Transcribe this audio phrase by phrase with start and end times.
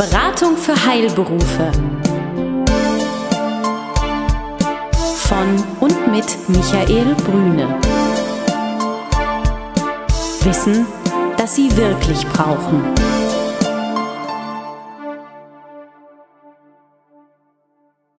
[0.00, 1.72] Beratung für Heilberufe.
[5.28, 7.78] Von und mit Michael Brüne.
[10.42, 10.86] Wissen,
[11.36, 12.82] das Sie wirklich brauchen.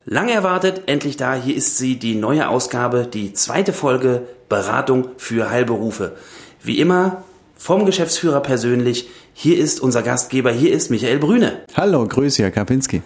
[0.05, 5.49] Lang erwartet, endlich da, hier ist sie, die neue Ausgabe, die zweite Folge Beratung für
[5.49, 6.15] Heilberufe.
[6.61, 7.23] Wie immer
[7.61, 11.59] vom Geschäftsführer persönlich, hier ist unser Gastgeber, hier ist Michael Brüne.
[11.75, 13.03] Hallo, grüße, Herr Kapinski.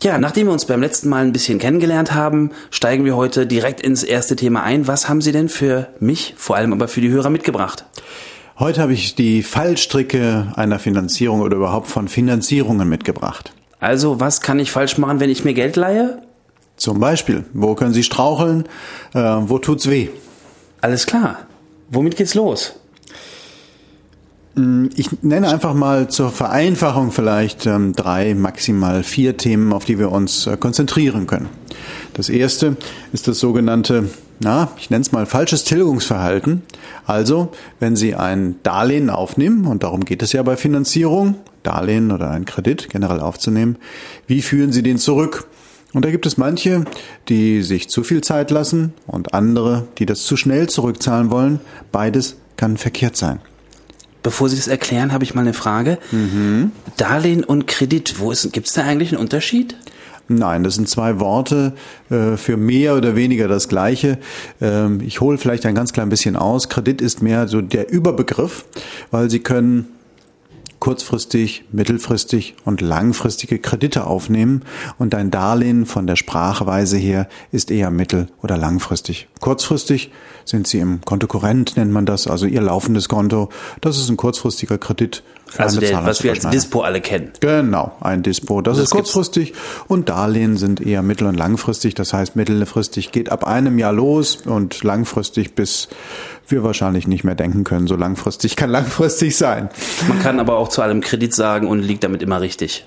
[0.00, 3.80] Ja, nachdem wir uns beim letzten Mal ein bisschen kennengelernt haben, steigen wir heute direkt
[3.80, 4.86] ins erste Thema ein.
[4.86, 7.84] Was haben Sie denn für mich, vor allem aber für die Hörer mitgebracht?
[8.60, 13.52] Heute habe ich die Fallstricke einer Finanzierung oder überhaupt von Finanzierungen mitgebracht.
[13.80, 16.22] Also, was kann ich falsch machen, wenn ich mir Geld leihe?
[16.76, 18.66] Zum Beispiel, wo können Sie straucheln?
[19.14, 20.10] Äh, wo tut's weh?
[20.80, 21.40] Alles klar.
[21.90, 22.79] Womit geht's los?
[24.56, 30.10] Ich nenne einfach mal zur Vereinfachung vielleicht ähm, drei, maximal vier Themen, auf die wir
[30.10, 31.48] uns äh, konzentrieren können.
[32.14, 32.76] Das erste
[33.12, 34.10] ist das sogenannte,
[34.40, 36.62] na, ich nenne es mal falsches Tilgungsverhalten.
[37.06, 42.30] Also, wenn Sie ein Darlehen aufnehmen, und darum geht es ja bei Finanzierung, Darlehen oder
[42.30, 43.76] einen Kredit generell aufzunehmen,
[44.26, 45.46] wie führen Sie den zurück?
[45.92, 46.84] Und da gibt es manche,
[47.28, 51.60] die sich zu viel Zeit lassen und andere, die das zu schnell zurückzahlen wollen.
[51.92, 53.40] Beides kann verkehrt sein.
[54.22, 55.98] Bevor Sie das erklären, habe ich mal eine Frage.
[56.10, 56.72] Mhm.
[56.96, 59.76] Darlehen und Kredit, wo ist, gibt es da eigentlich einen Unterschied?
[60.32, 61.72] Nein, das sind zwei Worte
[62.08, 64.18] äh, für mehr oder weniger das Gleiche.
[64.60, 66.68] Ähm, ich hole vielleicht ein ganz klein bisschen aus.
[66.68, 68.64] Kredit ist mehr so der Überbegriff,
[69.10, 69.88] weil Sie können
[70.80, 74.62] kurzfristig, mittelfristig und langfristige Kredite aufnehmen
[74.98, 79.28] und dein Darlehen von der Sprachweise her ist eher mittel- oder langfristig.
[79.40, 80.10] Kurzfristig
[80.46, 83.50] sind sie im Kontokorrent, nennt man das, also ihr laufendes Konto.
[83.80, 85.22] Das ist ein kurzfristiger Kredit.
[85.58, 87.32] Also der, was wir als Dispo alle kennen.
[87.40, 88.62] Genau, ein Dispo.
[88.62, 89.52] Das, das ist kurzfristig
[89.88, 91.94] und Darlehen sind eher mittel- und langfristig.
[91.94, 95.88] Das heißt, mittelfristig geht ab einem Jahr los und langfristig bis
[96.50, 97.86] wir wahrscheinlich nicht mehr denken können.
[97.86, 99.68] So langfristig kann langfristig sein.
[100.08, 102.86] Man kann aber auch zu allem Kredit sagen und liegt damit immer richtig.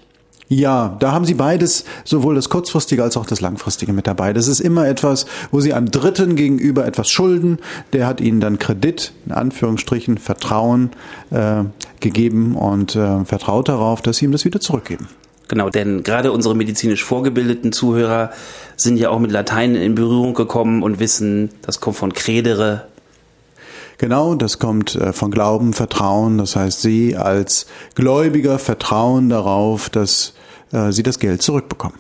[0.50, 4.34] Ja, da haben Sie beides, sowohl das kurzfristige als auch das langfristige mit dabei.
[4.34, 7.59] Das ist immer etwas, wo Sie einem Dritten gegenüber etwas schulden.
[7.94, 10.91] Der hat Ihnen dann Kredit, in Anführungsstrichen, Vertrauen
[11.31, 11.63] äh,
[12.02, 15.07] gegeben und äh, vertraut darauf, dass Sie ihm das wieder zurückgeben.
[15.47, 18.31] Genau, denn gerade unsere medizinisch vorgebildeten Zuhörer
[18.75, 22.88] sind ja auch mit Latein in Berührung gekommen und wissen, das kommt von credere,
[23.97, 26.37] Genau, das kommt äh, von Glauben, Vertrauen.
[26.37, 30.33] Das heißt, Sie als Gläubiger vertrauen darauf, dass
[30.71, 31.97] äh, Sie das Geld zurückbekommen.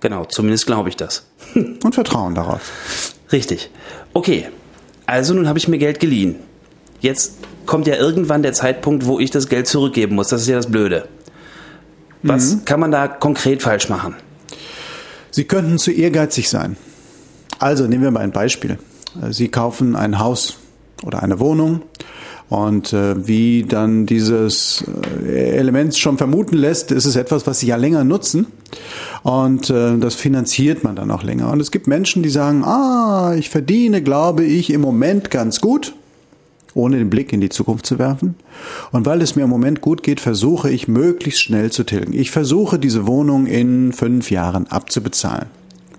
[0.00, 1.26] Genau, zumindest glaube ich das.
[1.54, 2.60] Und vertrauen darauf.
[3.32, 3.70] Richtig.
[4.12, 4.48] Okay,
[5.06, 6.36] also nun habe ich mir Geld geliehen.
[7.00, 7.34] Jetzt
[7.66, 10.28] kommt ja irgendwann der Zeitpunkt, wo ich das Geld zurückgeben muss.
[10.28, 11.08] Das ist ja das Blöde.
[12.22, 12.64] Was mhm.
[12.64, 14.16] kann man da konkret falsch machen?
[15.30, 16.76] Sie könnten zu ehrgeizig sein.
[17.58, 18.78] Also nehmen wir mal ein Beispiel.
[19.30, 20.56] Sie kaufen ein Haus
[21.04, 21.82] oder eine Wohnung.
[22.48, 24.84] Und äh, wie dann dieses
[25.24, 28.46] äh, Element schon vermuten lässt, ist es etwas, was sie ja länger nutzen.
[29.24, 31.50] Und äh, das finanziert man dann auch länger.
[31.50, 35.94] Und es gibt Menschen, die sagen, ah, ich verdiene, glaube ich, im Moment ganz gut,
[36.74, 38.36] ohne den Blick in die Zukunft zu werfen.
[38.92, 42.12] Und weil es mir im Moment gut geht, versuche ich möglichst schnell zu tilgen.
[42.12, 45.48] Ich versuche diese Wohnung in fünf Jahren abzubezahlen.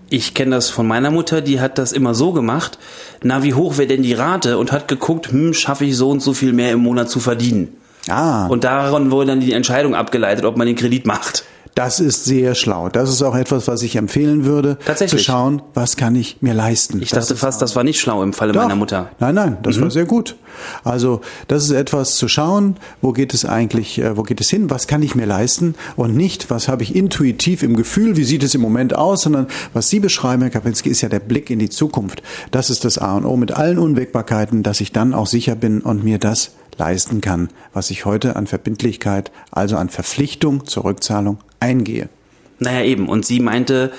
[0.09, 2.77] Ich kenne das von meiner Mutter, die hat das immer so gemacht.
[3.23, 4.57] Na, wie hoch wäre denn die Rate?
[4.57, 7.75] Und hat geguckt, hm, schaffe ich so und so viel mehr im Monat zu verdienen.
[8.07, 8.47] Ah.
[8.47, 11.43] Und daran wurde dann die Entscheidung abgeleitet, ob man den Kredit macht.
[11.77, 12.89] Das ist sehr schlau.
[12.89, 14.79] Das ist auch etwas, was ich empfehlen würde.
[14.83, 15.21] Tatsächlich.
[15.21, 16.99] Zu schauen, was kann ich mir leisten.
[17.03, 18.63] Ich dachte fast, das war nicht schlau im Falle Doch.
[18.63, 19.11] meiner Mutter.
[19.19, 19.81] Nein, nein, das mhm.
[19.83, 20.37] war sehr gut.
[20.83, 24.71] Also, das ist etwas zu schauen, wo geht es eigentlich, äh, wo geht es hin,
[24.71, 28.41] was kann ich mir leisten und nicht, was habe ich intuitiv im Gefühl, wie sieht
[28.41, 31.59] es im Moment aus, sondern was Sie beschreiben, Herr Kapinski, ist ja der Blick in
[31.59, 32.23] die Zukunft.
[32.49, 35.81] Das ist das A und O mit allen Unwägbarkeiten, dass ich dann auch sicher bin
[35.81, 41.37] und mir das leisten kann, was ich heute an Verbindlichkeit, also an Verpflichtung zur Rückzahlung
[41.59, 42.09] eingehe.
[42.59, 43.07] Naja, eben.
[43.07, 43.91] Und sie meinte,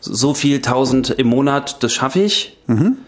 [0.00, 2.58] so viel tausend im Monat, das schaffe ich.
[2.66, 2.98] Mhm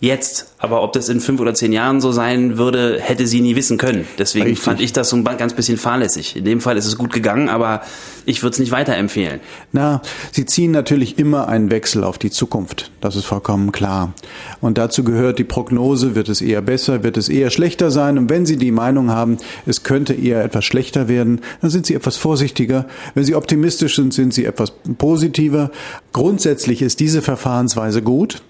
[0.00, 0.46] jetzt.
[0.58, 3.78] Aber ob das in fünf oder zehn Jahren so sein würde, hätte sie nie wissen
[3.78, 4.06] können.
[4.18, 4.64] Deswegen Richtig.
[4.64, 6.36] fand ich das so ein ganz bisschen fahrlässig.
[6.36, 7.82] In dem Fall ist es gut gegangen, aber
[8.24, 9.40] ich würde es nicht weiterempfehlen.
[9.72, 10.02] Na,
[10.32, 12.90] sie ziehen natürlich immer einen Wechsel auf die Zukunft.
[13.00, 14.12] Das ist vollkommen klar.
[14.60, 18.18] Und dazu gehört die Prognose, wird es eher besser, wird es eher schlechter sein.
[18.18, 21.94] Und wenn Sie die Meinung haben, es könnte eher etwas schlechter werden, dann sind Sie
[21.94, 22.86] etwas vorsichtiger.
[23.14, 25.70] Wenn Sie optimistisch sind, sind Sie etwas positiver.
[26.12, 28.42] Grundsätzlich ist diese Verfahrensweise gut.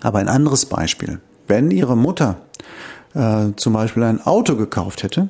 [0.00, 1.20] Aber ein anderes Beispiel.
[1.46, 2.36] Wenn Ihre Mutter
[3.14, 5.28] äh, zum Beispiel ein Auto gekauft hätte,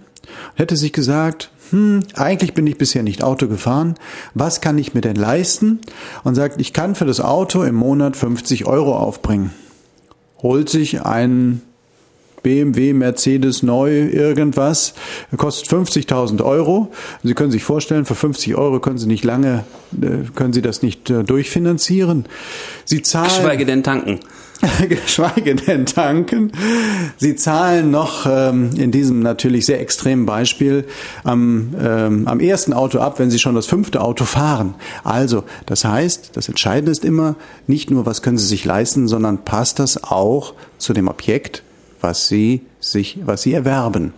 [0.54, 3.94] hätte sich gesagt, hm, eigentlich bin ich bisher nicht Auto gefahren,
[4.34, 5.80] was kann ich mir denn leisten?
[6.24, 9.52] Und sagt, ich kann für das Auto im Monat 50 Euro aufbringen.
[10.42, 11.62] Holt sich einen
[12.42, 14.94] BMW, Mercedes neu, irgendwas,
[15.36, 16.92] kostet 50.000 Euro.
[17.22, 19.64] Sie können sich vorstellen, für 50 Euro können Sie nicht lange,
[20.00, 22.26] äh, können Sie das nicht äh, durchfinanzieren.
[22.84, 23.28] Sie zahlen.
[23.28, 24.20] Geschweige denn tanken.
[24.88, 26.52] geschweige denn tanken.
[27.16, 30.84] Sie zahlen noch ähm, in diesem natürlich sehr extremen Beispiel
[31.24, 34.74] am, ähm, am ersten Auto ab, wenn Sie schon das fünfte Auto fahren.
[35.04, 39.44] Also, das heißt, das Entscheidende ist immer nicht nur, was können Sie sich leisten, sondern
[39.44, 41.62] passt das auch zu dem Objekt,
[42.00, 44.12] was sie sich, was sie erwerben.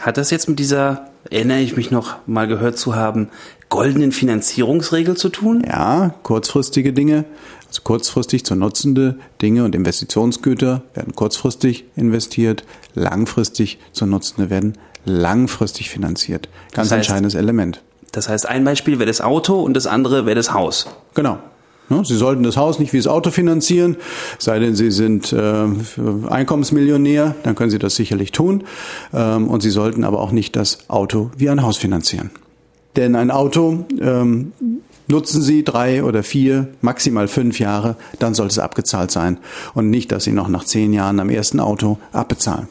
[0.00, 3.28] Hat das jetzt mit dieser, erinnere ich mich noch mal gehört zu haben,
[3.70, 5.64] goldenen Finanzierungsregel zu tun?
[5.66, 7.24] Ja, kurzfristige Dinge,
[7.68, 12.64] also kurzfristig zu nutzende Dinge und Investitionsgüter werden kurzfristig investiert,
[12.94, 14.74] langfristig zu nutzende werden
[15.06, 16.48] langfristig finanziert.
[16.72, 17.80] Ganz das heißt, entscheidendes Element.
[18.12, 20.86] Das heißt, ein Beispiel wäre das Auto und das andere wäre das Haus.
[21.14, 21.38] Genau.
[22.04, 23.96] Sie sollten das Haus nicht wie das Auto finanzieren,
[24.38, 25.66] sei denn Sie sind äh,
[26.28, 28.62] Einkommensmillionär, dann können Sie das sicherlich tun.
[29.12, 32.30] Ähm, und Sie sollten aber auch nicht das Auto wie ein Haus finanzieren.
[32.96, 34.52] Denn ein Auto ähm,
[35.06, 39.38] nutzen Sie drei oder vier, maximal fünf Jahre, dann sollte es abgezahlt sein.
[39.74, 42.68] Und nicht, dass Sie noch nach zehn Jahren am ersten Auto abbezahlen.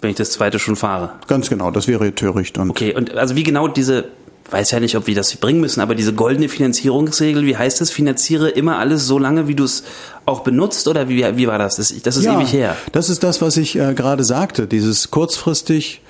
[0.00, 1.12] Wenn ich das zweite schon fahre.
[1.26, 2.56] Ganz genau, das wäre töricht.
[2.58, 4.04] Und okay, und also wie genau diese
[4.50, 7.90] weiß ja nicht, ob wir das bringen müssen, aber diese goldene Finanzierungsregel, wie heißt das?
[7.90, 9.84] Finanziere immer alles so lange, wie du es
[10.24, 11.76] auch benutzt oder wie, wie war das?
[11.76, 12.76] Das, das ist ja, ewig her.
[12.92, 14.66] Das ist das, was ich äh, gerade sagte.
[14.66, 16.00] Dieses kurzfristig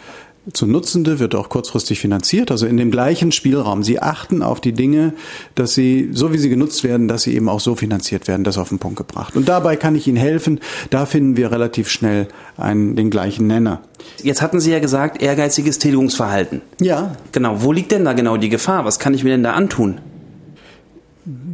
[0.53, 3.83] zu Nutzende wird auch kurzfristig finanziert, also in dem gleichen Spielraum.
[3.83, 5.12] Sie achten auf die Dinge,
[5.55, 8.59] dass sie, so wie sie genutzt werden, dass sie eben auch so finanziert werden, das
[8.59, 9.37] auf den Punkt gebracht.
[9.37, 10.61] Und dabei kann ich Ihnen helfen.
[10.91, 13.83] Da finden wir relativ schnell einen, den gleichen Nenner.
[14.23, 16.62] Jetzt hatten Sie ja gesagt, ehrgeiziges Tilgungsverhalten.
[16.81, 17.17] Ja.
[17.33, 17.62] Genau.
[17.62, 18.85] Wo liegt denn da genau die Gefahr?
[18.85, 20.00] Was kann ich mir denn da antun?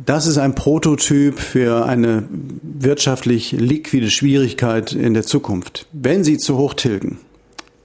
[0.07, 2.29] Das ist ein Prototyp für eine
[2.63, 5.87] wirtschaftlich liquide Schwierigkeit in der Zukunft.
[5.93, 7.19] Wenn Sie zu hoch tilgen,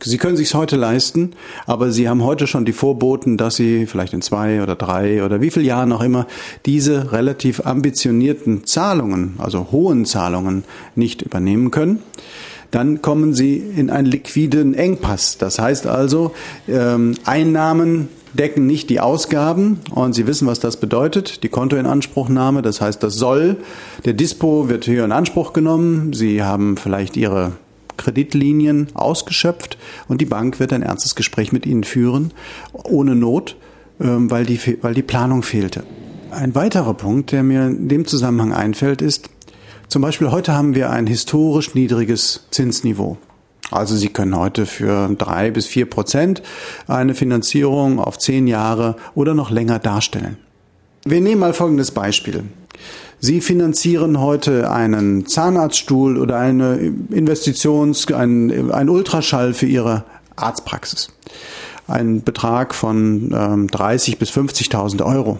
[0.01, 1.33] Sie können sich heute leisten,
[1.65, 5.41] aber Sie haben heute schon die Vorboten, dass Sie vielleicht in zwei oder drei oder
[5.41, 6.25] wie viel Jahren auch immer
[6.65, 10.63] diese relativ ambitionierten Zahlungen, also hohen Zahlungen,
[10.95, 11.99] nicht übernehmen können.
[12.71, 15.37] Dann kommen Sie in einen liquiden Engpass.
[15.37, 16.33] Das heißt also,
[16.69, 22.79] ähm, Einnahmen decken nicht die Ausgaben und Sie wissen, was das bedeutet, die Kontoinanspruchnahme, das
[22.79, 23.57] heißt, das soll,
[24.05, 27.53] der Dispo wird hier in Anspruch genommen, Sie haben vielleicht Ihre
[27.99, 32.33] Kreditlinien ausgeschöpft und die Bank wird ein ernstes Gespräch mit Ihnen führen,
[32.73, 33.55] ohne Not,
[34.01, 35.83] ähm, weil die, weil die Planung fehlte.
[36.31, 39.29] Ein weiterer Punkt, der mir in dem Zusammenhang einfällt, ist,
[39.87, 43.17] zum Beispiel heute haben wir ein historisch niedriges Zinsniveau.
[43.71, 46.41] Also Sie können heute für drei bis vier Prozent
[46.87, 50.37] eine Finanzierung auf zehn Jahre oder noch länger darstellen.
[51.05, 52.43] Wir nehmen mal folgendes Beispiel.
[53.19, 56.77] Sie finanzieren heute einen Zahnarztstuhl oder eine
[57.11, 60.05] Investitions, ein, ein Ultraschall für Ihre
[60.37, 61.09] Arztpraxis.
[61.87, 65.39] Ein Betrag von ähm, 30 bis 50.000 Euro.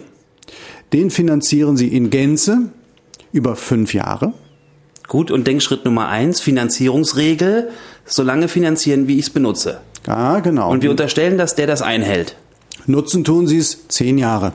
[0.92, 2.70] Den finanzieren Sie in Gänze
[3.31, 4.34] über fünf Jahre.
[5.08, 7.70] Gut, und Denkschritt Nummer eins, Finanzierungsregel,
[8.06, 9.80] solange finanzieren, wie ich es benutze.
[10.06, 10.72] Ja, genau.
[10.72, 12.36] Und wir unterstellen, dass der das einhält.
[12.88, 14.54] Nutzen tun Sie es zehn Jahre.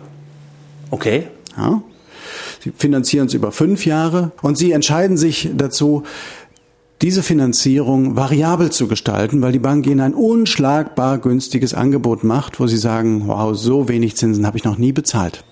[0.90, 1.28] Okay.
[1.57, 1.83] Ja.
[2.64, 6.04] Sie finanzieren es über fünf Jahre und Sie entscheiden sich dazu,
[7.02, 12.66] diese Finanzierung variabel zu gestalten, weil die Bank Ihnen ein unschlagbar günstiges Angebot macht, wo
[12.66, 15.44] Sie sagen, wow, so wenig Zinsen habe ich noch nie bezahlt.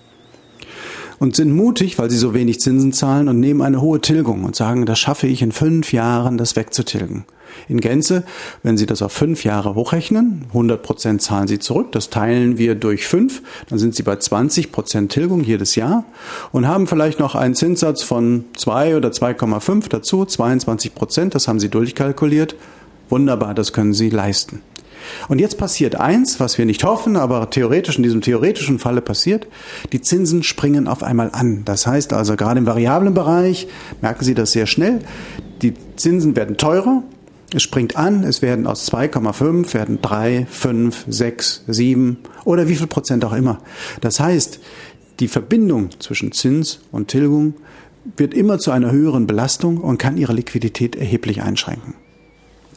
[1.19, 4.55] Und sind mutig, weil sie so wenig Zinsen zahlen und nehmen eine hohe Tilgung und
[4.55, 7.25] sagen, das schaffe ich in fünf Jahren, das wegzutilgen
[7.67, 8.23] in Gänze.
[8.61, 12.75] Wenn Sie das auf fünf Jahre hochrechnen, 100 Prozent zahlen Sie zurück, das teilen wir
[12.75, 16.05] durch fünf, dann sind Sie bei 20 Prozent Tilgung jedes Jahr
[16.51, 21.59] und haben vielleicht noch einen Zinssatz von zwei oder 2,5 dazu, 22 Prozent, das haben
[21.59, 22.55] Sie durchkalkuliert.
[23.09, 24.61] Wunderbar, das können Sie leisten.
[25.27, 29.47] Und jetzt passiert eins, was wir nicht hoffen, aber theoretisch in diesem theoretischen Falle passiert.
[29.91, 31.63] Die Zinsen springen auf einmal an.
[31.65, 33.67] Das heißt also, gerade im variablen Bereich
[34.01, 34.99] merken Sie das sehr schnell.
[35.61, 37.03] Die Zinsen werden teurer,
[37.55, 42.87] es springt an, es werden aus 2,5 werden 3, 5, 6, 7 oder wie viel
[42.87, 43.59] Prozent auch immer.
[44.01, 44.59] Das heißt,
[45.19, 47.53] die Verbindung zwischen Zins und Tilgung
[48.17, 51.93] wird immer zu einer höheren Belastung und kann ihre Liquidität erheblich einschränken.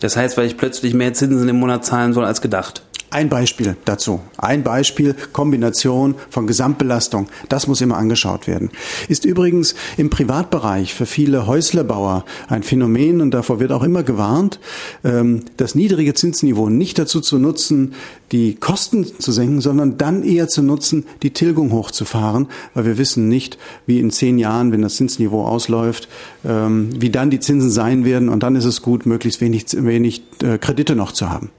[0.00, 2.82] Das heißt, weil ich plötzlich mehr Zinsen im Monat zahlen soll als gedacht.
[3.16, 4.20] Ein Beispiel dazu.
[4.36, 7.28] Ein Beispiel, Kombination von Gesamtbelastung.
[7.48, 8.68] Das muss immer angeschaut werden.
[9.08, 14.60] Ist übrigens im Privatbereich für viele Häuslerbauer ein Phänomen und davor wird auch immer gewarnt,
[15.02, 17.94] ähm, das niedrige Zinsniveau nicht dazu zu nutzen,
[18.32, 23.30] die Kosten zu senken, sondern dann eher zu nutzen, die Tilgung hochzufahren, weil wir wissen
[23.30, 23.56] nicht,
[23.86, 26.10] wie in zehn Jahren, wenn das Zinsniveau ausläuft,
[26.44, 30.22] ähm, wie dann die Zinsen sein werden und dann ist es gut, möglichst wenig, wenig
[30.42, 31.50] äh, Kredite noch zu haben.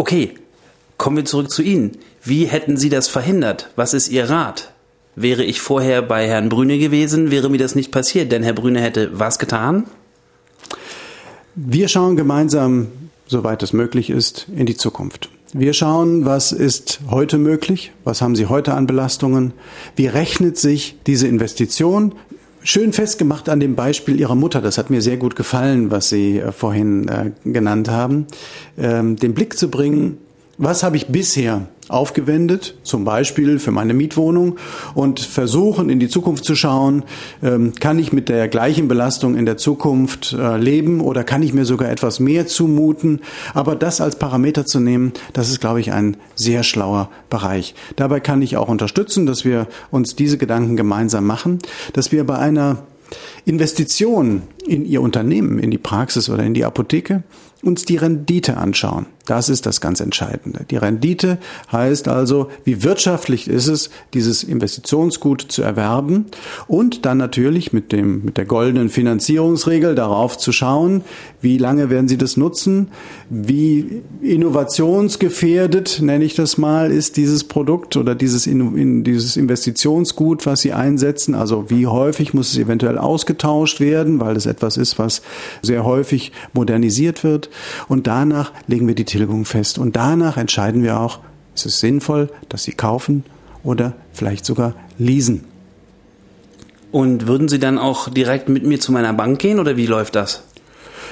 [0.00, 0.30] Okay,
[0.96, 1.98] kommen wir zurück zu Ihnen.
[2.24, 3.68] Wie hätten Sie das verhindert?
[3.76, 4.72] Was ist Ihr Rat?
[5.14, 8.80] Wäre ich vorher bei Herrn Brüne gewesen, wäre mir das nicht passiert, denn Herr Brüne
[8.80, 9.84] hätte was getan?
[11.54, 12.86] Wir schauen gemeinsam,
[13.26, 15.28] soweit es möglich ist, in die Zukunft.
[15.52, 19.52] Wir schauen, was ist heute möglich, was haben Sie heute an Belastungen,
[19.96, 22.14] wie rechnet sich diese Investition
[22.62, 24.60] schön festgemacht an dem Beispiel Ihrer Mutter.
[24.60, 28.26] Das hat mir sehr gut gefallen, was Sie äh, vorhin äh, genannt haben.
[28.78, 30.18] Ähm, den Blick zu bringen,
[30.58, 34.56] was habe ich bisher aufgewendet, zum Beispiel für meine Mietwohnung
[34.94, 37.04] und versuchen in die Zukunft zu schauen,
[37.42, 41.52] ähm, kann ich mit der gleichen Belastung in der Zukunft äh, leben oder kann ich
[41.52, 43.20] mir sogar etwas mehr zumuten.
[43.54, 47.74] Aber das als Parameter zu nehmen, das ist, glaube ich, ein sehr schlauer Bereich.
[47.96, 51.58] Dabei kann ich auch unterstützen, dass wir uns diese Gedanken gemeinsam machen,
[51.92, 52.78] dass wir bei einer
[53.44, 57.22] Investition in Ihr Unternehmen, in die Praxis oder in die Apotheke,
[57.62, 59.06] uns die Rendite anschauen.
[59.26, 60.64] Das ist das ganz Entscheidende.
[60.70, 61.38] Die Rendite
[61.70, 66.26] heißt also, wie wirtschaftlich ist es, dieses Investitionsgut zu erwerben
[66.66, 71.02] und dann natürlich mit dem, mit der goldenen Finanzierungsregel darauf zu schauen,
[71.40, 72.88] wie lange werden Sie das nutzen,
[73.28, 80.60] wie innovationsgefährdet, nenne ich das mal, ist dieses Produkt oder dieses, in, dieses Investitionsgut, was
[80.60, 85.20] Sie einsetzen, also wie häufig muss es eventuell ausgetauscht werden, weil es etwas ist, was
[85.62, 87.50] sehr häufig modernisiert wird
[87.88, 89.78] und danach legen wir die Tilgung fest.
[89.78, 91.18] Und danach entscheiden wir auch,
[91.54, 93.24] ist es sinnvoll, dass Sie kaufen
[93.64, 95.44] oder vielleicht sogar leasen.
[96.92, 100.14] Und würden Sie dann auch direkt mit mir zu meiner Bank gehen oder wie läuft
[100.14, 100.44] das?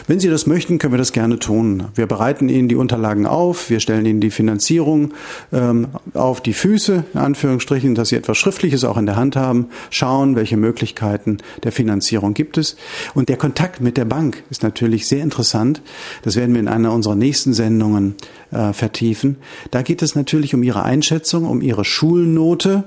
[0.06, 1.84] Wenn Sie das möchten, können wir das gerne tun.
[1.94, 5.12] Wir bereiten Ihnen die Unterlagen auf, wir stellen Ihnen die Finanzierung
[5.52, 9.66] ähm, auf die Füße, in Anführungsstrichen, dass Sie etwas Schriftliches auch in der Hand haben,
[9.90, 12.76] schauen, welche Möglichkeiten der Finanzierung gibt es.
[13.14, 15.82] Und der Kontakt mit der Bank ist natürlich sehr interessant.
[16.22, 18.14] Das werden wir in einer unserer nächsten Sendungen
[18.50, 19.36] äh, vertiefen.
[19.70, 22.84] Da geht es natürlich um Ihre Einschätzung, um Ihre Schulnote,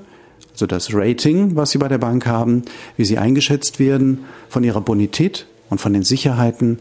[0.52, 2.62] also das Rating, was Sie bei der Bank haben,
[2.96, 6.78] wie Sie eingeschätzt werden von Ihrer Bonität und von den Sicherheiten.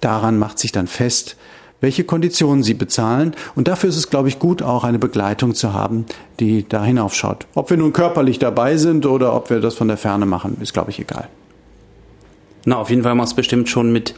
[0.00, 1.36] Daran macht sich dann fest,
[1.80, 3.34] welche Konditionen sie bezahlen.
[3.54, 6.06] Und dafür ist es, glaube ich, gut, auch eine Begleitung zu haben,
[6.40, 7.46] die da hinaufschaut.
[7.54, 10.72] Ob wir nun körperlich dabei sind oder ob wir das von der Ferne machen, ist,
[10.72, 11.28] glaube ich, egal.
[12.64, 14.14] Na, auf jeden Fall macht es bestimmt schon mit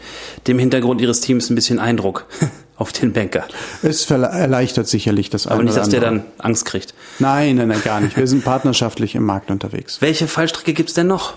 [0.47, 2.27] dem Hintergrund Ihres Teams ein bisschen Eindruck
[2.77, 3.45] auf den Banker.
[3.83, 6.95] Es erleichtert sicherlich das Aber nicht, dass der dann Angst kriegt.
[7.19, 8.17] Nein, nein, nein, gar nicht.
[8.17, 10.01] Wir sind partnerschaftlich im Markt unterwegs.
[10.01, 11.35] Welche Fallstricke gibt es denn noch?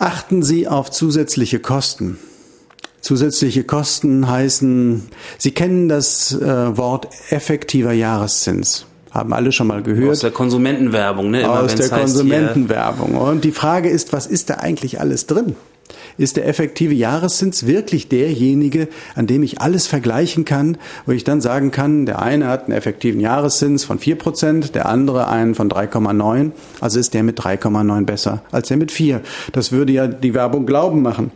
[0.00, 2.18] Achten Sie auf zusätzliche Kosten.
[3.02, 8.86] Zusätzliche Kosten heißen, Sie kennen das äh, Wort effektiver Jahreszins.
[9.10, 10.12] Haben alle schon mal gehört.
[10.12, 11.42] Aus der Konsumentenwerbung, ne?
[11.42, 13.14] Immer, Aus der Konsumentenwerbung.
[13.14, 15.54] Und die Frage ist, was ist da eigentlich alles drin?
[16.18, 21.40] Ist der effektive Jahreszins wirklich derjenige, an dem ich alles vergleichen kann, wo ich dann
[21.40, 26.52] sagen kann, der eine hat einen effektiven Jahreszins von 4%, der andere einen von 3,9,
[26.80, 29.20] also ist der mit 3,9 besser als der mit 4.
[29.52, 31.30] Das würde ja die Werbung glauben machen.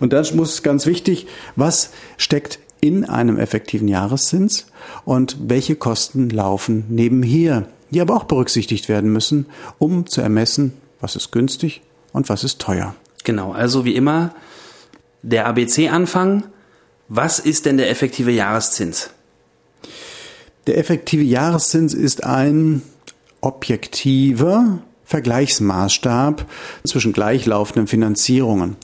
[0.00, 4.66] Und dann muss ganz wichtig, was steckt in einem effektiven Jahreszins
[5.04, 9.46] und welche Kosten laufen nebenher, die aber auch berücksichtigt werden müssen,
[9.78, 11.82] um zu ermessen, was ist günstig
[12.12, 12.94] und was ist teuer.
[13.24, 14.34] Genau, also wie immer
[15.22, 16.44] der ABC-Anfang.
[17.08, 19.10] Was ist denn der effektive Jahreszins?
[20.66, 22.82] Der effektive Jahreszins ist ein
[23.40, 26.46] objektiver Vergleichsmaßstab
[26.84, 28.76] zwischen gleichlaufenden Finanzierungen.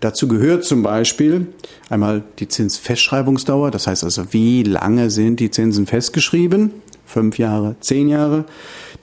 [0.00, 1.48] Dazu gehört zum Beispiel
[1.90, 6.70] einmal die Zinsfestschreibungsdauer, das heißt also, wie lange sind die Zinsen festgeschrieben?
[7.12, 8.44] Fünf Jahre, zehn Jahre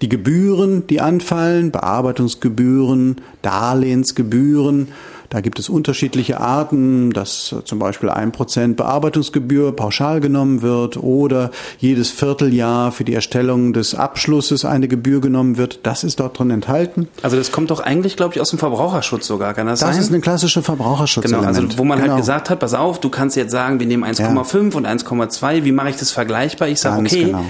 [0.02, 4.90] die Gebühren, die anfallen, Bearbeitungsgebühren, Darlehensgebühren.
[5.30, 11.52] Da gibt es unterschiedliche Arten, dass zum Beispiel ein Prozent Bearbeitungsgebühr pauschal genommen wird oder
[11.78, 15.82] jedes Vierteljahr für die Erstellung des Abschlusses eine Gebühr genommen wird.
[15.84, 17.10] Das ist dort drin enthalten.
[17.22, 19.98] Also das kommt doch eigentlich, glaube ich, aus dem Verbraucherschutz sogar, kann das, das sein?
[19.98, 21.26] Das ist eine klassische Verbraucherschutz.
[21.26, 22.14] Genau, also wo man halt genau.
[22.16, 24.78] halt gesagt hat, pass auf, du kannst jetzt sagen, wir nehmen 1,5 ja.
[24.78, 26.70] und 1,2, wie mache ich das vergleichbar?
[26.70, 27.46] Ich sage, okay, genau.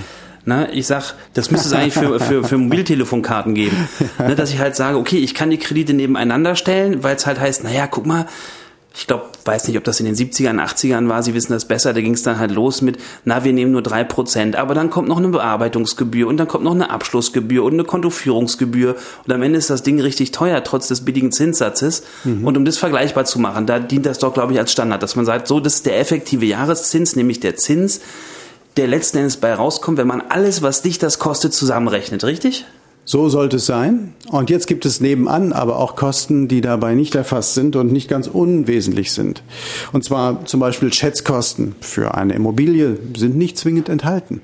[0.50, 3.88] Ne, ich sag, das müsste es eigentlich für, für, für Mobiltelefonkarten geben.
[4.18, 7.39] Ne, dass ich halt sage, okay, ich kann die Kredite nebeneinander stellen, weil es halt
[7.39, 8.25] heißt, naja, guck mal,
[8.96, 11.94] ich glaube, weiß nicht, ob das in den 70ern, 80ern war, Sie wissen das besser,
[11.94, 14.89] da ging es dann halt los mit, na, wir nehmen nur drei Prozent, aber dann
[14.89, 18.96] kommt noch eine Bearbeitungsgebühr und dann kommt noch eine Abschlussgebühr und eine Kontoführungsgebühr
[19.27, 22.01] und am Ende ist das Ding richtig teuer, trotz des billigen Zinssatzes.
[22.24, 22.44] Mhm.
[22.44, 25.15] Und um das vergleichbar zu machen, da dient das doch, glaube ich, als Standard, dass
[25.15, 28.01] man sagt, so, das ist der effektive Jahreszins, nämlich der Zins,
[28.77, 32.65] der letzten Endes bei rauskommt, wenn man alles, was dich das kostet, zusammenrechnet, richtig?
[33.05, 34.13] So sollte es sein.
[34.29, 38.07] Und jetzt gibt es nebenan aber auch Kosten, die dabei nicht erfasst sind und nicht
[38.07, 39.41] ganz unwesentlich sind.
[39.93, 44.41] Und zwar zum Beispiel Schätzkosten für eine Immobilie sind nicht zwingend enthalten.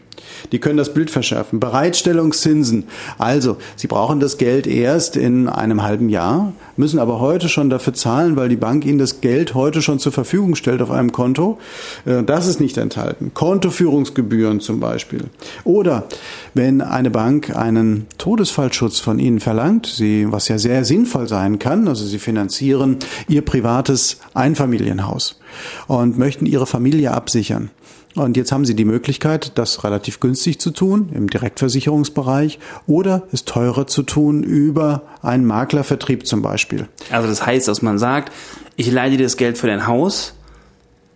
[0.51, 1.59] Die können das Bild verschärfen.
[1.59, 2.85] Bereitstellungszinsen.
[3.17, 7.93] Also, Sie brauchen das Geld erst in einem halben Jahr, müssen aber heute schon dafür
[7.93, 11.59] zahlen, weil die Bank Ihnen das Geld heute schon zur Verfügung stellt auf einem Konto.
[12.05, 13.31] Äh, das ist nicht enthalten.
[13.33, 15.25] Kontoführungsgebühren zum Beispiel.
[15.63, 16.05] Oder
[16.53, 21.87] wenn eine Bank einen Todesfallschutz von Ihnen verlangt, Sie, was ja sehr sinnvoll sein kann,
[21.87, 25.39] also Sie finanzieren Ihr privates Einfamilienhaus
[25.87, 27.69] und möchten Ihre Familie absichern.
[28.15, 33.43] Und jetzt haben Sie die Möglichkeit, das relativ günstig zu tun im Direktversicherungsbereich oder es
[33.43, 36.87] teurer zu tun über einen Maklervertrieb zum Beispiel.
[37.11, 38.31] Also das heißt, dass man sagt,
[38.77, 40.33] ich leihe dir das Geld für dein Haus,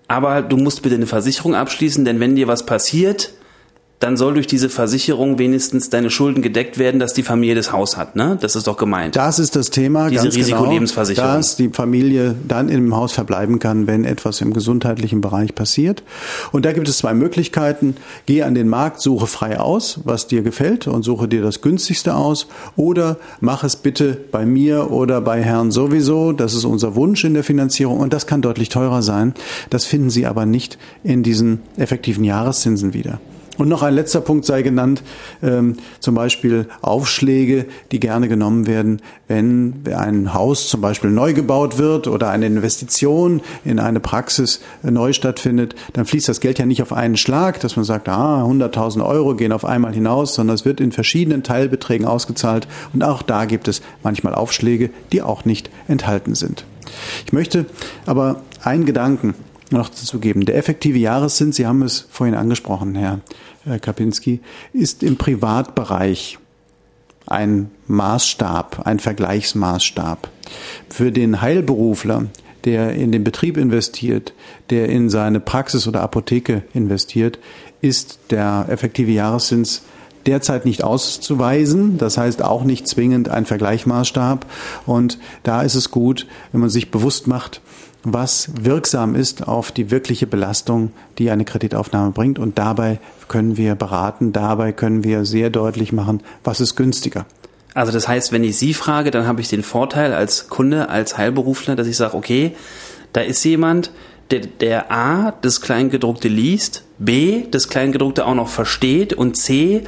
[0.09, 3.31] aber du musst bitte eine Versicherung abschließen, denn wenn dir was passiert,
[3.99, 7.97] dann soll durch diese Versicherung wenigstens deine Schulden gedeckt werden, dass die Familie das Haus
[7.97, 8.15] hat.
[8.15, 8.37] Ne?
[8.39, 9.17] Das ist doch gemeint.
[9.17, 10.09] Das ist das Thema.
[10.09, 11.33] Diese ganz genau, Risikolebensversicherung.
[11.33, 16.03] Dass die Familie dann im Haus verbleiben kann, wenn etwas im gesundheitlichen Bereich passiert.
[16.53, 17.97] Und da gibt es zwei Möglichkeiten.
[18.25, 22.15] Geh an den Markt, suche frei aus, was dir gefällt und suche dir das günstigste
[22.15, 22.47] aus.
[22.77, 26.31] Oder mach es bitte bei mir oder bei Herrn sowieso.
[26.31, 29.33] Das ist unser Wunsch in der Finanzierung und das kann deutlich teurer sein.
[29.69, 33.19] Das finden Sie aber nicht in diesen effektiven Jahreszinsen wieder.
[33.59, 35.03] Und noch ein letzter Punkt sei genannt,
[35.43, 41.77] ähm, zum Beispiel Aufschläge, die gerne genommen werden, wenn ein Haus zum Beispiel neu gebaut
[41.77, 46.81] wird oder eine Investition in eine Praxis neu stattfindet, dann fließt das Geld ja nicht
[46.81, 50.63] auf einen Schlag, dass man sagt, ah, 100.000 Euro gehen auf einmal hinaus, sondern es
[50.63, 55.69] wird in verschiedenen Teilbeträgen ausgezahlt und auch da gibt es manchmal Aufschläge, die auch nicht
[55.89, 56.63] enthalten sind.
[57.25, 57.65] Ich möchte
[58.05, 59.33] aber einen Gedanken
[59.71, 60.45] noch dazu geben.
[60.45, 63.21] Der effektive Jahreszins, Sie haben es vorhin angesprochen, Herr
[63.79, 64.39] Kapinski,
[64.73, 66.39] ist im Privatbereich
[67.25, 70.29] ein Maßstab, ein Vergleichsmaßstab.
[70.89, 72.27] Für den Heilberufler,
[72.65, 74.33] der in den Betrieb investiert,
[74.69, 77.39] der in seine Praxis oder Apotheke investiert,
[77.81, 79.83] ist der effektive Jahreszins
[80.25, 81.97] derzeit nicht auszuweisen.
[81.97, 84.45] Das heißt auch nicht zwingend ein Vergleichsmaßstab.
[84.85, 87.61] Und da ist es gut, wenn man sich bewusst macht,
[88.03, 92.39] was wirksam ist auf die wirkliche Belastung, die eine Kreditaufnahme bringt.
[92.39, 97.25] Und dabei können wir beraten, dabei können wir sehr deutlich machen, was ist günstiger.
[97.73, 101.17] Also das heißt, wenn ich Sie frage, dann habe ich den Vorteil als Kunde, als
[101.17, 102.55] Heilberufler, dass ich sage, okay,
[103.13, 103.91] da ist jemand,
[104.31, 109.83] der, der A, das Kleingedruckte liest, B, das Kleingedruckte auch noch versteht und C,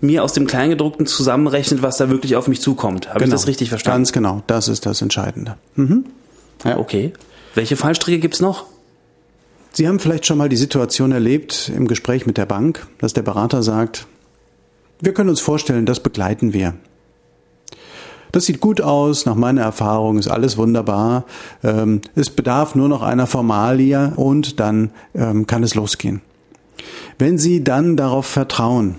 [0.00, 3.08] mir aus dem Kleingedruckten zusammenrechnet, was da wirklich auf mich zukommt.
[3.08, 3.28] Habe genau.
[3.28, 3.98] ich das richtig verstanden?
[3.98, 5.56] Ganz genau, das ist das Entscheidende.
[5.74, 6.04] Mhm.
[6.64, 6.78] Ja.
[6.78, 7.12] Okay.
[7.58, 8.66] Welche Fallstricke gibt's noch?
[9.72, 13.22] Sie haben vielleicht schon mal die Situation erlebt im Gespräch mit der Bank, dass der
[13.22, 14.06] Berater sagt,
[15.00, 16.74] wir können uns vorstellen, das begleiten wir.
[18.30, 21.24] Das sieht gut aus, nach meiner Erfahrung ist alles wunderbar.
[21.64, 26.20] Ähm, es bedarf nur noch einer Formalie und dann ähm, kann es losgehen.
[27.18, 28.94] Wenn Sie dann darauf vertrauen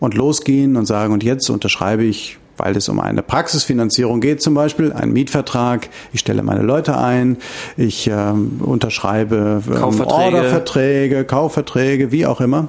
[0.00, 4.54] und losgehen und sagen, und jetzt unterschreibe ich weil es um eine Praxisfinanzierung geht, zum
[4.54, 5.88] Beispiel ein Mietvertrag.
[6.12, 7.38] Ich stelle meine Leute ein,
[7.76, 10.14] ich äh, unterschreibe ähm, Kaufverträge.
[10.14, 12.68] Orderverträge, Kaufverträge, wie auch immer.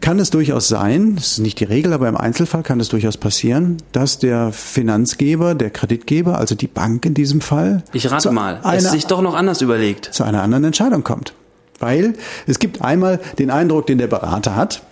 [0.00, 3.16] Kann es durchaus sein, das ist nicht die Regel, aber im Einzelfall kann es durchaus
[3.16, 8.60] passieren, dass der Finanzgeber, der Kreditgeber, also die Bank in diesem Fall, ich rate mal,
[8.74, 11.32] es sich doch noch anders überlegt, zu einer anderen Entscheidung kommt.
[11.80, 12.14] Weil
[12.46, 14.82] es gibt einmal den Eindruck, den der Berater hat,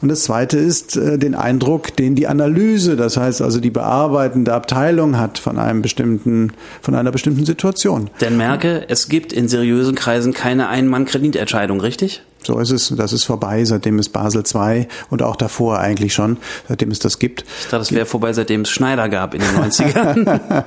[0.00, 4.52] und das Zweite ist äh, den Eindruck, den die Analyse, das heißt also die bearbeitende
[4.52, 8.10] Abteilung hat von einem bestimmten, von einer bestimmten Situation.
[8.20, 12.22] Denn merke, es gibt in seriösen Kreisen keine Ein-Mann-Kreditentscheidung, richtig?
[12.44, 12.92] So ist es.
[12.96, 17.18] Das ist vorbei, seitdem es Basel II und auch davor eigentlich schon, seitdem es das
[17.18, 17.44] gibt.
[17.60, 20.64] Ich dachte, das wäre vorbei, seitdem es Schneider gab in den 90ern.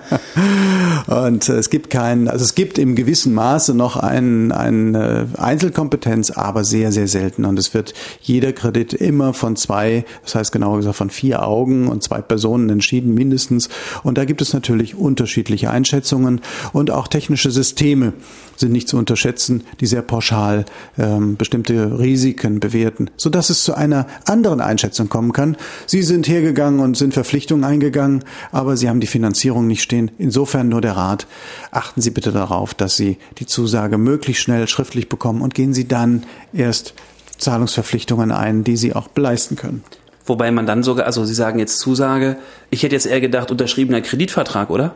[1.26, 6.32] und äh, es gibt keinen, also es gibt im gewissen Maße noch ein, eine Einzelkompetenz,
[6.32, 7.46] aber sehr, sehr selten.
[7.46, 11.88] Und es wird jeder Kredit immer von zwei, das heißt genauer gesagt von vier Augen
[11.88, 13.70] und zwei Personen entschieden mindestens.
[14.04, 16.42] Und da gibt es natürlich unterschiedliche Einschätzungen
[16.74, 18.14] und auch technische Systeme
[18.58, 20.66] sind nicht zu unterschätzen, die sehr pauschal
[20.98, 25.58] ähm, bestimmt bestimmte Risiken bewerten, sodass es zu einer anderen Einschätzung kommen kann.
[25.86, 30.12] Sie sind hergegangen und sind Verpflichtungen eingegangen, aber Sie haben die Finanzierung nicht stehen.
[30.18, 31.28] Insofern nur der Rat,
[31.72, 35.88] achten Sie bitte darauf, dass Sie die Zusage möglichst schnell schriftlich bekommen und gehen Sie
[35.88, 36.24] dann
[36.54, 36.94] erst
[37.38, 39.84] Zahlungsverpflichtungen ein, die Sie auch beleisten können.
[40.26, 42.38] Wobei man dann sogar, also Sie sagen jetzt Zusage,
[42.72, 44.96] ich hätte jetzt eher gedacht, unterschriebener Kreditvertrag, oder?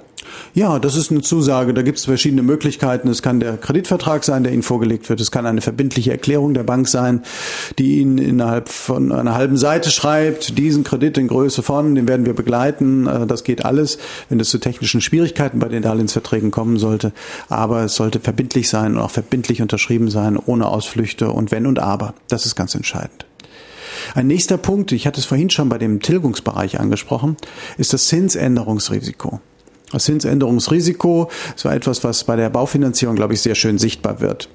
[0.53, 1.73] Ja, das ist eine Zusage.
[1.73, 3.07] Da gibt es verschiedene Möglichkeiten.
[3.07, 5.21] Es kann der Kreditvertrag sein, der Ihnen vorgelegt wird.
[5.21, 7.23] Es kann eine verbindliche Erklärung der Bank sein,
[7.77, 12.25] die Ihnen innerhalb von einer halben Seite schreibt, diesen Kredit in Größe von, den werden
[12.25, 13.07] wir begleiten.
[13.07, 13.97] Äh, das geht alles,
[14.29, 17.11] wenn es zu technischen Schwierigkeiten bei den Darlehensverträgen kommen sollte.
[17.47, 21.79] Aber es sollte verbindlich sein und auch verbindlich unterschrieben sein, ohne Ausflüchte und wenn und
[21.79, 22.13] aber.
[22.27, 23.28] Das ist ganz entscheidend.
[24.15, 27.37] Ein nächster Punkt, ich hatte es vorhin schon bei dem Tilgungsbereich angesprochen,
[27.77, 29.39] ist das Zinsänderungsrisiko.
[29.91, 34.49] Das Zinsänderungsrisiko ist etwas, was bei der Baufinanzierung, glaube ich, sehr schön sichtbar wird.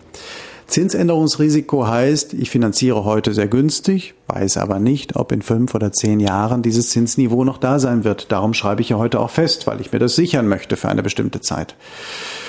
[0.66, 6.20] Zinsänderungsrisiko heißt, ich finanziere heute sehr günstig, weiß aber nicht, ob in fünf oder zehn
[6.20, 8.33] Jahren dieses Zinsniveau noch da sein wird.
[8.33, 11.03] Darum schreibe ich ja heute auch fest, weil ich mir das sichern möchte für eine
[11.03, 11.74] bestimmte Zeit.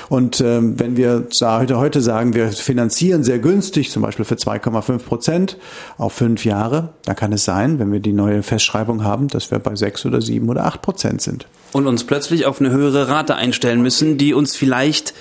[0.09, 4.99] Und ähm, wenn wir heute, heute sagen, wir finanzieren sehr günstig, zum Beispiel für 2,5
[4.99, 5.57] Prozent
[5.97, 9.59] auf fünf Jahre, dann kann es sein, wenn wir die neue Festschreibung haben, dass wir
[9.59, 11.47] bei sechs oder sieben oder acht Prozent sind.
[11.71, 15.13] Und uns plötzlich auf eine höhere Rate einstellen müssen, die uns vielleicht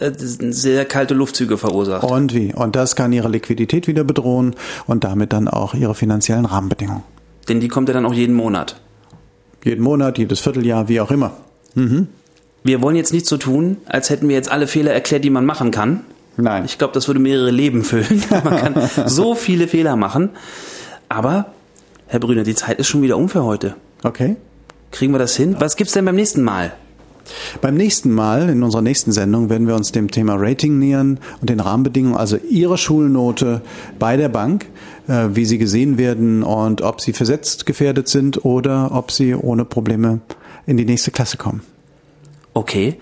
[0.00, 2.02] äh, sehr kalte Luftzüge verursacht.
[2.02, 2.54] Und wie?
[2.54, 4.54] Und das kann ihre Liquidität wieder bedrohen
[4.86, 7.02] und damit dann auch ihre finanziellen Rahmenbedingungen.
[7.48, 8.80] Denn die kommt ja dann auch jeden Monat.
[9.64, 11.32] Jeden Monat, jedes Vierteljahr, wie auch immer.
[11.74, 12.08] Mhm.
[12.62, 15.44] Wir wollen jetzt nicht so tun, als hätten wir jetzt alle Fehler erklärt, die man
[15.44, 16.00] machen kann.
[16.36, 16.64] Nein.
[16.64, 18.22] Ich glaube, das würde mehrere Leben füllen.
[18.30, 20.30] man kann so viele Fehler machen.
[21.08, 21.46] Aber,
[22.06, 23.76] Herr Brüner, die Zeit ist schon wieder um für heute.
[24.02, 24.36] Okay.
[24.90, 25.56] Kriegen wir das hin?
[25.58, 26.72] Was gibt's denn beim nächsten Mal?
[27.60, 31.50] Beim nächsten Mal, in unserer nächsten Sendung, werden wir uns dem Thema Rating nähern und
[31.50, 33.62] den Rahmenbedingungen, also Ihrer Schulnote
[33.98, 34.66] bei der Bank,
[35.08, 39.64] äh, wie sie gesehen werden und ob sie versetzt gefährdet sind oder ob sie ohne
[39.64, 40.20] Probleme
[40.66, 41.62] in die nächste Klasse kommen.
[42.52, 42.96] Okay.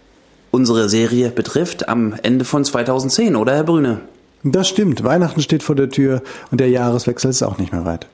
[0.51, 4.01] unsere Serie betrifft, am Ende von 2010, oder Herr Brüne?
[4.43, 5.05] Das stimmt.
[5.05, 8.07] Weihnachten steht vor der Tür und der Jahreswechsel ist auch nicht mehr weit.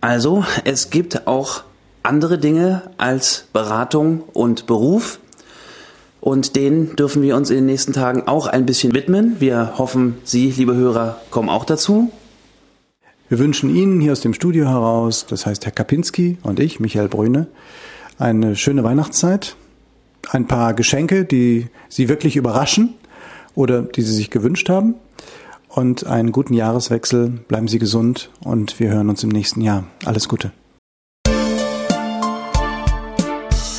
[0.00, 1.62] Also, es gibt auch
[2.02, 5.18] andere Dinge als Beratung und Beruf.
[6.20, 9.36] Und denen dürfen wir uns in den nächsten Tagen auch ein bisschen widmen.
[9.40, 12.10] Wir hoffen, Sie, liebe Hörer, kommen auch dazu.
[13.30, 17.08] Wir wünschen Ihnen hier aus dem Studio heraus, das heißt Herr Kapinski und ich, Michael
[17.08, 17.46] Brüne,
[18.18, 19.56] eine schöne Weihnachtszeit,
[20.30, 22.94] ein paar Geschenke, die Sie wirklich überraschen
[23.54, 24.94] oder die Sie sich gewünscht haben.
[25.68, 27.28] Und einen guten Jahreswechsel.
[27.46, 29.84] Bleiben Sie gesund und wir hören uns im nächsten Jahr.
[30.04, 30.50] Alles Gute.